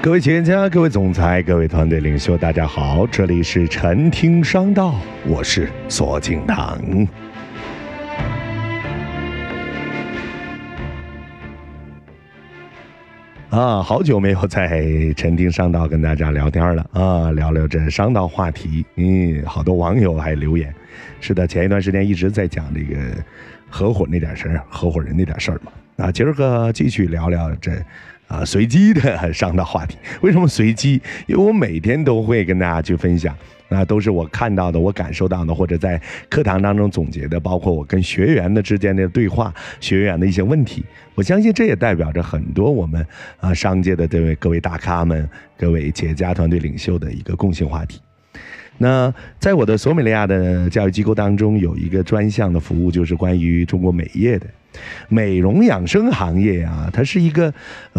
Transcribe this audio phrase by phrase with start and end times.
[0.00, 6.78] 各位企业家、各位总裁、各位团队领袖，大家好，这里是陈听商道，我是索敬堂。
[13.50, 18.86] 啊，好久没有在陈听商道跟大家聊天了啊，聊聊这商道话题。
[18.94, 20.72] 嗯，好多网友还留言，
[21.20, 22.96] 是的，前一段时间一直在讲这个
[23.68, 25.72] 合伙那点事儿，合伙人那点事儿嘛。
[25.96, 27.72] 啊，今儿个继续聊聊这。
[28.28, 31.00] 啊，随机的 上的话题，为什么随机？
[31.26, 33.36] 因为我每天都会跟大家去分享，
[33.68, 40.84] 那都是我看到的、我感受到的，或者在课堂当中总结的，包括我跟学员的之间的对话、学员的一些问题。
[41.14, 43.06] 我相信这也代表着很多我们
[43.38, 48.00] 啊商界的这位各位大咖们、各位企业家、团队领袖的一个共性话题。
[48.78, 54.46] 那在我的索美利亚的教育机构当中，有一个专项的服务，就是关于中国美业的。
[55.08, 57.50] 美容养生行业啊，它是一个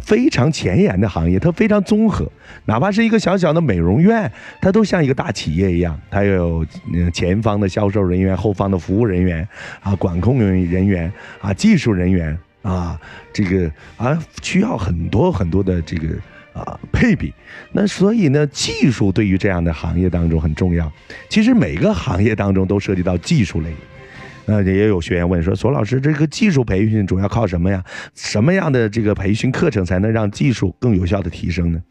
[0.04, 2.32] 非常前沿的行业，它非常综合。
[2.66, 6.64] 哪怕是一个小小的美容院，它都像一个大企业一样，它有
[7.12, 9.48] 前方的销售人员、后方的服务人员
[9.82, 11.12] 啊、管控人人员
[11.42, 13.00] 啊、技术人员啊，
[13.34, 16.10] 这个啊需要很多很多的这个
[16.58, 17.34] 啊配比。
[17.72, 20.92] 那所以呢，技术对于这样的行业当中很重要。
[21.30, 23.72] 其实每个行业当中都涉及到技术类。
[24.46, 27.84] 那也有学员问说：“索老师，这个技术培训主要靠什么呀？
[28.16, 31.82] 什么样的这个培训课程才能让技术更有效的提升呢？”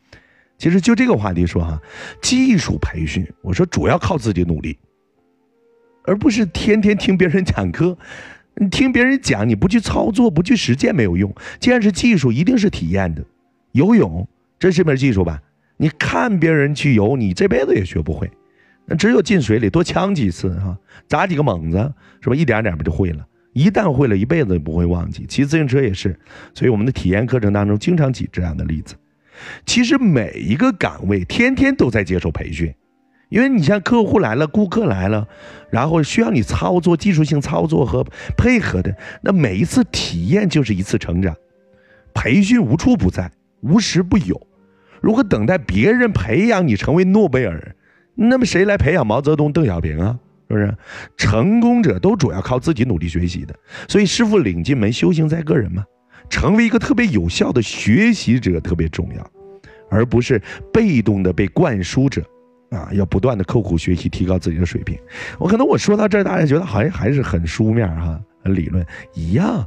[0.57, 1.79] 其实就这个话题说哈，
[2.23, 4.79] 技术培训，我说主要靠自己努力，
[6.05, 7.99] 而不是天天听别人讲课。
[8.59, 11.31] 你听别人讲，你不去操作、不去实践没有用。
[11.61, 13.23] 既然是技术，一定是体验的。
[13.73, 14.27] 游泳
[14.59, 15.41] 这是门技术吧？
[15.77, 18.31] 你看别人去游，你这辈子也学不会。
[18.87, 21.77] 那只有进水里多呛几次哈，砸几个猛子，
[22.21, 22.37] 是吧？
[22.37, 23.27] 一点点不就会了？
[23.53, 25.27] 一旦会了，一辈子也不会忘记。
[25.27, 26.19] 骑自行车也是，
[26.55, 28.95] 所以我们的体验课程当中经常举这样的例子。
[29.67, 32.73] 其实每一个岗位天天都在接受培训，
[33.29, 35.27] 因为你像客户来了、顾客来了，
[35.71, 38.05] 然后需要你操作技术性操作和
[38.37, 41.35] 配合的，那每一次体验就是一次成长。
[42.15, 43.31] 培训无处不在，
[43.63, 44.41] 无时不有。
[45.01, 47.75] 如果等待别人培养你成为诺贝尔，
[48.15, 50.19] 那么谁来培养毛泽东、邓小平啊？
[50.49, 50.75] 是不是？
[51.17, 53.55] 成功者都主要靠自己努力学习的。
[53.89, 55.85] 所以师傅领进门，修行在个人嘛。
[56.29, 59.31] 成为一个特别有效的学习者特别重要，
[59.91, 60.41] 而不是
[60.73, 62.23] 被动的被灌输者。
[62.71, 64.99] 啊，要不断的刻苦学习，提高自己的水平。
[65.39, 69.65] 我可能我说到这儿，大家觉得好像还是很书面哈，理论一样，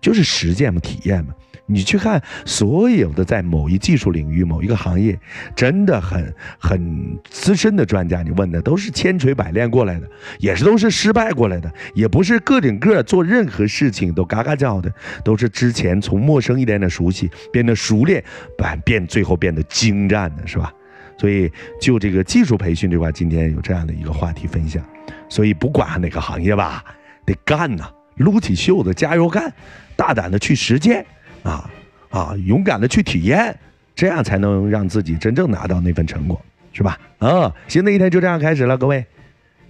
[0.00, 1.34] 就是实践嘛，体验嘛。
[1.70, 5.18] 你去看所有的在某一技术领域、某一个行业，
[5.54, 10.08] 真的很很资深的专家，你问的都是千锤百炼过来的，
[10.38, 14.90] 也是都是失败过来的，也不是个顶个做任何事情都嘎嘎叫的，
[15.22, 18.24] 都是之前从陌生一点点熟悉，变得熟练，
[18.56, 20.72] 变变最后变得精湛的，是吧？
[21.18, 24.82] 所以就这个技术培训这块，今天有这样的一个话题分享。
[25.28, 26.82] 所以不管哪个行业吧，
[27.26, 29.52] 得干呐，撸起袖子加油干，
[29.96, 31.04] 大胆的去实践。
[31.42, 31.70] 啊
[32.10, 32.34] 啊！
[32.44, 33.56] 勇敢的去体验，
[33.94, 36.40] 这样才能让自己真正拿到那份成果，
[36.72, 36.98] 是吧？
[37.18, 39.04] 啊，新的一天就这样开始了，各位。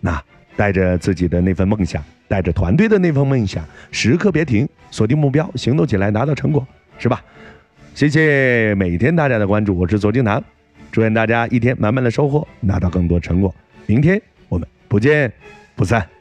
[0.00, 0.22] 那
[0.56, 6.66] 带着自己的那份梦想，带着团队的那份梦想，时刻别停，锁定目标，行动起来，拿到成果，
[6.98, 7.22] 是吧？
[7.94, 10.42] 谢谢每天大家的关注，我是左金堂，
[10.92, 13.54] 祝愿大家一天满满的收获，拿到更多成果。
[13.86, 15.32] 明天我们不见
[15.74, 16.17] 不散。